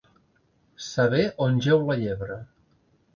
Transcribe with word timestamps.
Saber 0.85 1.25
on 1.47 1.59
jeu 1.65 1.77
la 1.91 1.99
llebre. 2.05 2.39